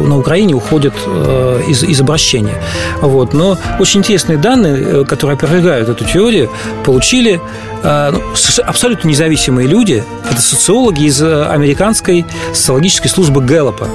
[0.06, 2.62] на Украине уходит э, из, из обращения.
[3.00, 3.34] Вот.
[3.34, 6.50] Но очень интересные данные, э, которые опровергают эту теорию,
[6.84, 7.40] получили
[7.82, 8.22] э, ну,
[8.64, 10.02] абсолютно независимые люди.
[10.30, 13.88] Это социологи из э, американской социологической службы Гэллопа.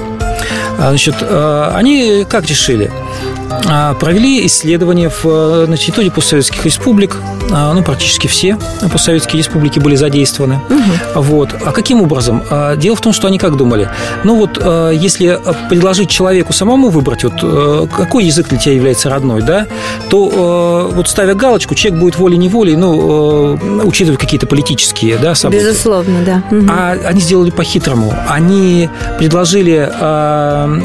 [0.78, 2.90] А, значит, они как решили?
[3.66, 7.18] А, провели исследования в, э, на территории постсоветских республик.
[7.50, 8.58] А, ну, практически все
[8.90, 10.60] постсоветские республики были задействованы.
[10.68, 11.22] Угу.
[11.22, 11.50] Вот.
[11.64, 12.42] А каким образом?
[12.50, 13.88] А, дело в том, что они как думали?
[14.24, 14.58] Ну, вот
[14.92, 19.66] если предложить человеку самому выбрать, вот э, какой язык для тебя является родной, да,
[20.10, 25.64] то вот ставя галочку, человек будет волей-неволей, ну, учитывая какие-то политические да, события.
[25.64, 26.42] Безусловно, да.
[26.56, 26.66] Угу.
[26.70, 28.14] А они сделали по-хитрому.
[28.28, 29.88] Они предложили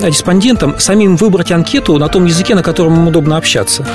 [0.06, 3.86] респондентам самим выбрать анкету на том языке, на котором им удобно общаться.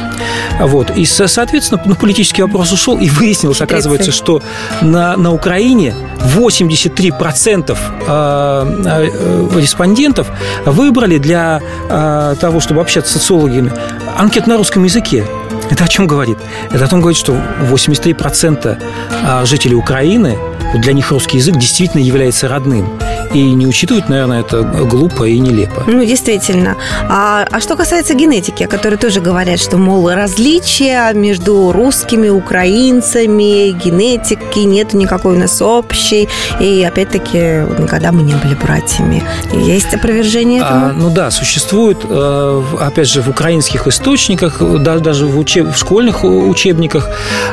[0.58, 0.90] Вот.
[0.96, 4.42] И, соответственно, ну, политический вопрос ушел, и выяснилось, оказывается, что
[4.80, 5.94] на, на Украине
[6.34, 10.28] 83% а, а, респондентов
[10.64, 11.60] выбрали для
[11.90, 13.70] а, того, чтобы общаться с социологами,
[14.16, 15.26] анкет на русском языке.
[15.70, 16.38] Это о чем говорит?
[16.70, 17.36] Это о том говорит, что
[17.70, 20.38] 83% жителей Украины,
[20.74, 22.88] для них русский язык действительно является родным.
[23.34, 25.82] И не учитывать, наверное, это глупо и нелепо.
[25.88, 26.76] Ну, действительно.
[27.08, 33.72] А, а что касается генетики, о которой тоже говорят, что, мол, различия между русскими, украинцами,
[33.72, 36.28] генетики нет никакой у нас общей.
[36.60, 39.22] И, опять-таки, никогда мы не были братьями.
[39.52, 40.86] Есть опровержение этому?
[40.86, 45.74] А, ну да, существует, э, опять же, в украинских источниках, даже в, учеб...
[45.74, 47.08] в школьных учебниках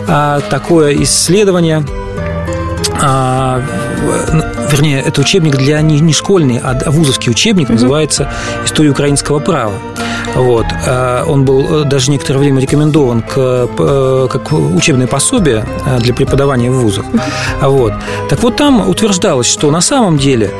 [0.08, 1.84] а, такое исследование
[3.02, 3.62] а,
[4.72, 7.74] вернее, это учебник для не, не школьный, а вузовский учебник, угу.
[7.74, 8.30] называется
[8.66, 9.74] «История украинского права».
[10.36, 10.66] Вот.
[10.88, 16.14] А, он был э, даже некоторое время рекомендован к, э, как учебное пособие э, для
[16.14, 17.06] преподавания в вузах.
[17.62, 17.94] Вот.
[18.30, 20.52] Так вот, там утверждалось, что на самом деле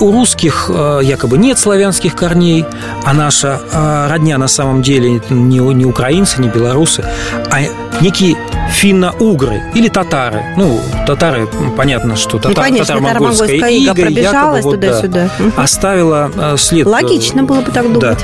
[0.00, 0.70] у русских
[1.02, 2.64] якобы нет славянских корней,
[3.04, 3.60] а наша
[4.08, 7.04] родня на самом деле не, не украинцы, не белорусы,
[7.50, 7.60] а
[8.00, 8.36] некие
[8.70, 10.42] финно-угры или татары.
[10.56, 15.30] Ну, татары, понятно, что татар, ну, конечно, татаро-монгольская ига, ига пробежалась якобы, туда-сюда.
[15.38, 16.86] Да, оставила э, след.
[16.86, 18.00] Логично было бы так думать.
[18.00, 18.16] Да.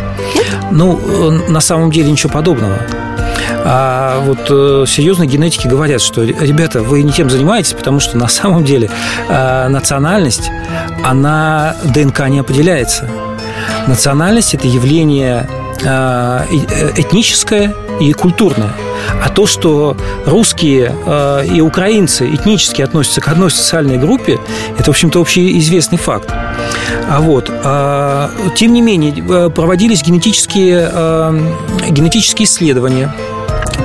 [0.70, 2.78] Ну, э, на самом деле ничего подобного.
[3.64, 8.28] А вот э, серьезные генетики говорят, что, ребята, вы не тем занимаетесь, потому что на
[8.28, 8.90] самом деле
[9.28, 10.50] э, национальность
[11.04, 13.08] она ДНК не определяется.
[13.86, 15.48] Национальность– это явление
[15.84, 16.44] э,
[16.96, 18.72] этническое и культурное.
[19.22, 19.96] А то, что
[20.26, 24.38] русские э, и украинцы этнически относятся к одной социальной группе,
[24.78, 26.30] это, в общем-то, общеизвестный факт.
[27.08, 31.52] А вот, а, тем не менее, э, проводились генетические, э,
[31.90, 33.12] генетические исследования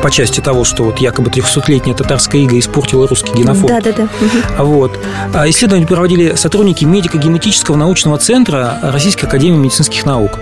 [0.01, 3.67] по части того, что вот якобы 300-летняя татарская ига испортила русский генофонд.
[3.67, 4.63] Да, да, да.
[4.63, 4.97] Вот.
[5.33, 10.39] А исследования проводили сотрудники медико-генетического научного центра Российской академии медицинских наук.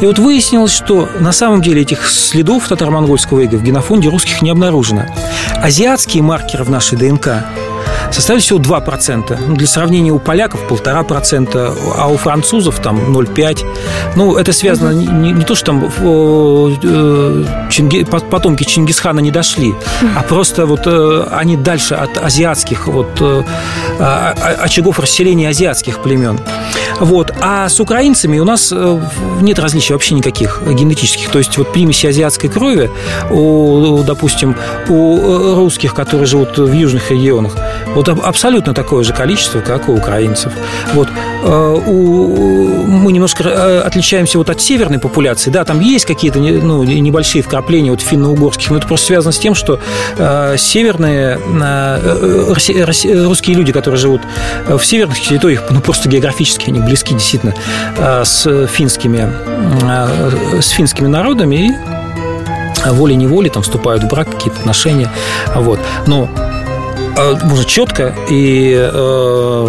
[0.00, 4.50] И вот выяснилось, что на самом деле этих следов татаро-монгольского ига в генофонде русских не
[4.50, 5.06] обнаружено.
[5.56, 7.44] Азиатские маркеры в нашей ДНК
[8.12, 9.38] составили всего 2%.
[9.48, 13.66] Ну, для сравнения, у поляков 1,5%, а у французов там 0,5%.
[14.16, 19.74] Ну, это связано не, не то, что там э, Чинги, потомки Чингисхана не дошли,
[20.16, 23.42] а просто вот э, они дальше от азиатских вот э,
[23.98, 26.38] а, а, очагов расселения азиатских племен.
[26.98, 27.32] Вот.
[27.40, 28.72] А с украинцами у нас
[29.40, 31.30] нет различий вообще никаких генетических.
[31.30, 32.90] То есть вот примеси азиатской крови,
[33.30, 34.54] у, допустим,
[34.88, 37.56] у русских, которые живут в южных регионах,
[37.94, 40.52] вот абсолютно такое же количество, как у украинцев.
[40.94, 41.08] Вот.
[41.42, 45.50] Э, мы немножко э, отличаемся вот от северной популяции.
[45.50, 49.54] Да, там есть какие-то ну, небольшие вкрапления вот финно-угорских, но это просто связано с тем,
[49.54, 49.80] что
[50.16, 51.38] э, северные
[53.24, 54.22] русские люди, которые живут
[54.68, 57.54] в северных территориях, ну, просто географически они близки действительно
[58.24, 59.32] с финскими,
[60.60, 65.10] с финскими народами и волей-неволей там вступают в брак, какие-то отношения.
[65.54, 65.80] Вот.
[66.06, 66.28] Но
[67.42, 69.68] можно четко и э,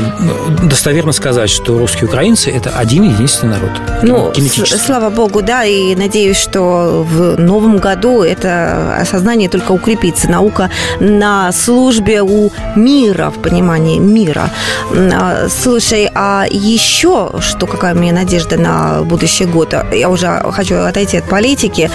[0.63, 3.71] достоверно сказать, что русские украинцы– это один единственный народ.
[4.03, 4.33] Ну,
[4.65, 10.29] слава богу, да, и надеюсь, что в новом году это осознание только укрепится.
[10.29, 14.49] Наука на службе у мира, в понимании мира.
[14.93, 19.73] А, слушай, а еще, что какая у меня надежда на будущий год?
[19.93, 21.89] Я уже хочу отойти от политики.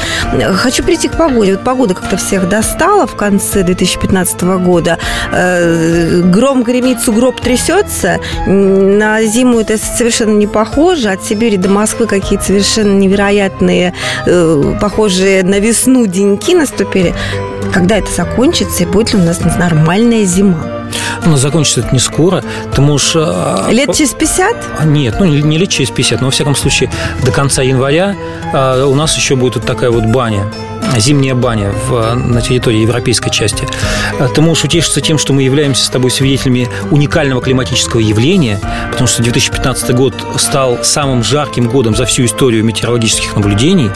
[0.54, 1.52] Хочу прийти к погоде.
[1.52, 4.98] Вот погода как-то всех достала в конце 2015 года
[5.32, 5.45] Э,
[6.30, 8.18] гром гремит, сугроб трясется.
[8.46, 11.10] На зиму это совершенно не похоже.
[11.10, 13.94] От Сибири до Москвы какие-то совершенно невероятные,
[14.26, 17.14] э, похожие на весну деньки наступили.
[17.72, 20.75] Когда это закончится и будет ли у нас нормальная зима?
[21.24, 22.42] Но закончится это не скоро.
[22.74, 23.12] Ты можешь...
[23.16, 24.56] А, лет через 50?
[24.78, 26.90] А, нет, ну не лет через 50, но во всяком случае
[27.24, 28.14] до конца января
[28.52, 30.44] а, у нас еще будет вот такая вот баня
[30.98, 33.66] зимняя баня в, на территории европейской части.
[34.34, 39.22] Ты можешь утешиться тем, что мы являемся с тобой свидетелями уникального климатического явления, потому что
[39.22, 43.90] 2015 год стал самым жарким годом за всю историю метеорологических наблюдений.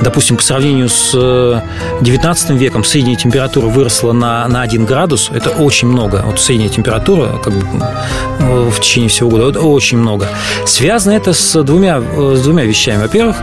[0.00, 1.62] Допустим, по сравнению с
[2.00, 5.30] 19 э, веком средняя температура выросла на, на 1 градус.
[5.32, 6.23] Это очень много.
[6.24, 7.66] Вот средняя температура как бы,
[8.40, 9.50] э, в течение всего года.
[9.50, 10.28] Это очень много.
[10.66, 13.02] Связано это с двумя, э, с двумя вещами.
[13.02, 13.36] Во-первых,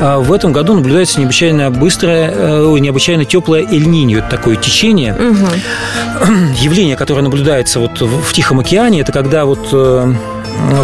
[0.00, 5.14] в этом году наблюдается необычайно быстрое Э, необычайно теплое эль-ниньо, это такое течение.
[5.14, 6.32] Угу.
[6.60, 10.14] Явление, которое наблюдается вот в Тихом океане, это когда вот э,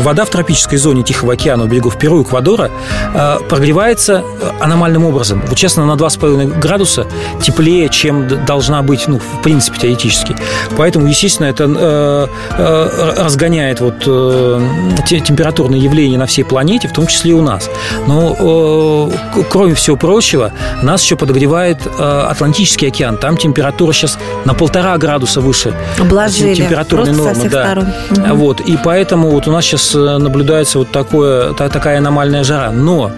[0.03, 2.70] вода в тропической зоне Тихого океана у берегов Перу и Эквадора
[3.14, 5.43] э, прогревается э, аномальным образом.
[5.47, 7.07] Вот честно, на 2,5 градуса
[7.43, 10.37] теплее, чем должна быть, ну, в принципе, теоретически.
[10.77, 12.27] Поэтому, естественно, это э,
[12.59, 14.61] э, разгоняет вот э,
[15.07, 17.68] температурные явления на всей планете, в том числе и у нас.
[18.07, 20.53] Но, э, кроме всего прочего,
[20.83, 23.16] нас еще подогревает э, Атлантический океан.
[23.16, 26.55] Там температура сейчас на полтора градуса выше Обложили.
[26.55, 27.49] температурной нормы.
[27.49, 27.95] Да.
[28.11, 28.35] Угу.
[28.37, 32.71] Вот, и поэтому вот у нас сейчас э, наблюдается вот такое, такая аномальная жара.
[32.71, 33.11] Но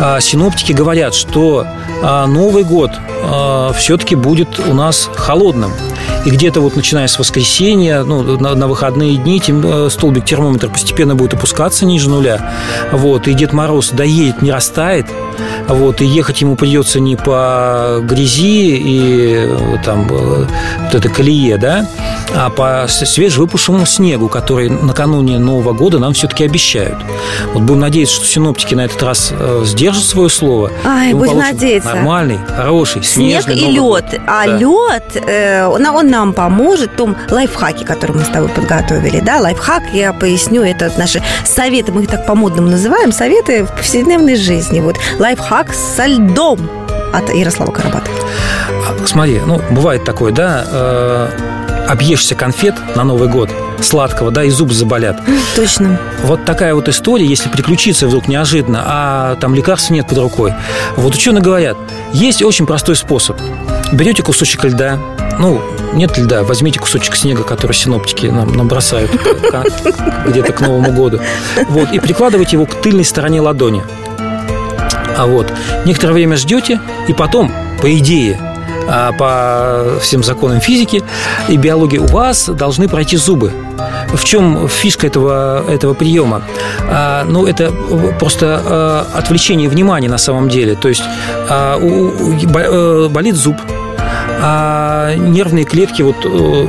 [0.00, 1.66] а, синоптики говорят, что
[2.02, 2.90] а, Новый год
[3.22, 5.72] а, все-таки будет у нас холодным.
[6.24, 10.68] И где-то вот начиная с воскресенья, ну, на, на выходные дни тем, э, столбик термометра
[10.68, 12.52] постепенно будет опускаться ниже нуля.
[12.92, 15.06] Вот, и Дед Мороз доедет, не растает.
[15.68, 21.86] Вот, и ехать ему придется не по грязи и э, там вот это колее, да,
[22.34, 26.98] а по свежевыпавшему снегу, который накануне Нового года нам все-таки обещают.
[27.52, 30.70] Вот будем надеяться, что синоптики на этот раз э, сдержат свое слово.
[30.84, 31.94] Ай, будем надеяться.
[31.94, 33.82] Нормальный, хороший, снег снежный и лед.
[33.82, 34.04] Год.
[34.26, 34.56] А да.
[34.56, 39.20] лед, э, он нам поможет в том лайфхаке, который мы с тобой подготовили.
[39.20, 44.36] Да, лайфхак, я поясню, это наши советы, мы их так по-модному называем, советы в повседневной
[44.36, 44.80] жизни.
[44.80, 46.60] Вот лайфхак со льдом
[47.14, 48.16] от Ярослава Карабатова.
[49.06, 51.28] Смотри, ну, бывает такое, да, э,
[51.88, 53.50] объешься конфет на Новый год
[53.80, 55.18] сладкого, да, и зубы заболят.
[55.56, 55.98] Точно.
[56.24, 60.52] Вот такая вот история, если приключиться вдруг неожиданно, а там лекарств нет под рукой.
[60.96, 61.76] Вот ученые говорят,
[62.12, 63.38] есть очень простой способ.
[63.92, 64.98] Берете кусочек льда,
[65.38, 65.60] ну,
[65.92, 69.10] нет льда, возьмите кусочек снега, который синоптики нам набросают
[70.26, 71.20] где-то к Новому году.
[71.68, 73.82] Вот, и прикладывайте его к тыльной стороне ладони.
[75.16, 75.52] А вот
[75.84, 78.40] некоторое время ждете, и потом, по идее,
[78.88, 81.02] а, по всем законам физики
[81.48, 83.52] и биологии у вас должны пройти зубы.
[84.12, 86.42] В чем фишка этого, этого приема?
[86.88, 87.72] А, ну, это
[88.18, 90.74] просто а, отвлечение внимания на самом деле.
[90.74, 91.02] То есть
[91.48, 93.56] а, у, у, э, болит зуб,
[94.44, 96.66] а нервные клетки вот э,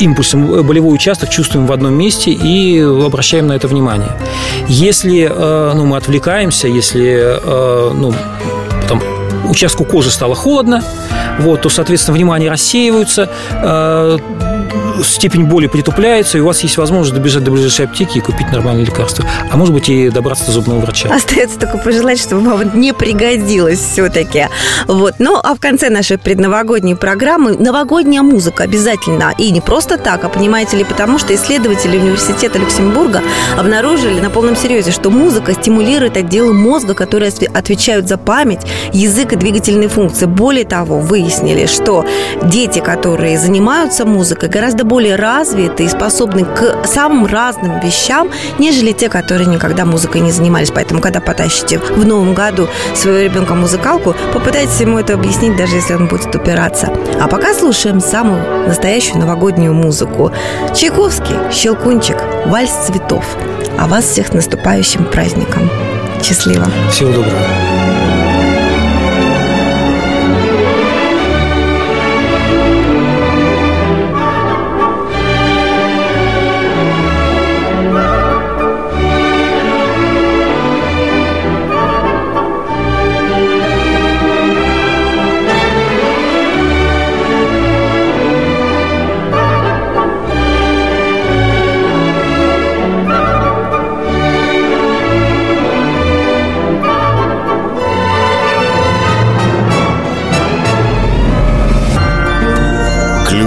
[0.00, 4.10] импульсом болевой участок чувствуем в одном месте и обращаем на это внимание.
[4.66, 8.12] Если э, ну, мы отвлекаемся, если ну,
[8.88, 9.00] там,
[9.48, 10.82] участку кожи стало холодно,
[11.38, 14.18] вот, то, соответственно, внимание рассеиваются, э,
[15.02, 18.84] степень боли притупляется, и у вас есть возможность добежать до ближайшей аптеки и купить нормальное
[18.84, 19.24] лекарство.
[19.50, 21.08] А может быть, и добраться до зубного врача.
[21.12, 24.48] Остается только пожелать, чтобы вам не пригодилось все-таки.
[24.86, 25.14] Вот.
[25.18, 29.34] Ну, а в конце нашей предновогодней программы новогодняя музыка обязательно.
[29.38, 33.22] И не просто так, а понимаете ли, потому что исследователи университета Люксембурга
[33.58, 38.60] обнаружили на полном серьезе, что музыка стимулирует отделы мозга, которые отвечают за память,
[38.92, 40.26] язык и двигательные функции.
[40.26, 42.04] Более того, выяснили, что
[42.42, 48.92] дети, которые занимаются музыкой, гораздо гораздо более развиты и способны к самым разным вещам, нежели
[48.92, 50.70] те, которые никогда музыкой не занимались.
[50.70, 55.94] Поэтому, когда потащите в новом году своего ребенка музыкалку, попытайтесь ему это объяснить, даже если
[55.94, 56.92] он будет упираться.
[57.20, 60.32] А пока слушаем самую настоящую новогоднюю музыку.
[60.74, 62.16] Чайковский, Щелкунчик,
[62.46, 63.24] Вальс цветов.
[63.78, 65.68] А вас всех с наступающим праздником.
[66.22, 66.66] Счастливо.
[66.90, 67.73] Всего доброго.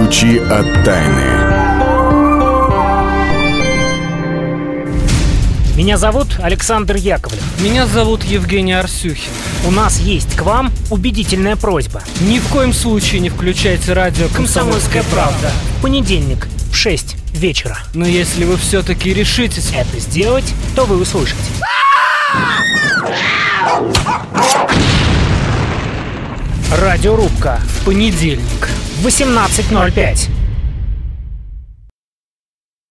[0.08, 1.22] Ключи от тайны.
[5.76, 7.42] Меня зовут Александр Яковлев.
[7.60, 9.30] Меня зовут Евгений Арсюхин.
[9.66, 12.02] У нас есть к вам убедительная просьба.
[12.22, 15.50] Ни в коем случае не включайте радио «Комсомольская, правда».
[15.76, 17.76] В понедельник в 6 вечера.
[17.92, 21.36] Но если вы все-таки решитесь это сделать, то вы услышите.
[26.72, 27.60] Радиорубка.
[27.80, 28.67] В понедельник.
[29.02, 30.37] 18.05.